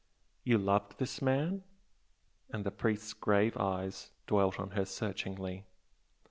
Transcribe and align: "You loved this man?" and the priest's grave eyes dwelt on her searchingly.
"You 0.43 0.57
loved 0.57 0.97
this 0.97 1.21
man?" 1.21 1.63
and 2.49 2.63
the 2.63 2.71
priest's 2.71 3.13
grave 3.13 3.55
eyes 3.55 4.09
dwelt 4.25 4.59
on 4.59 4.71
her 4.71 4.85
searchingly. 4.85 5.67